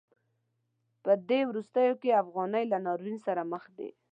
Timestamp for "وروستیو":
1.49-1.93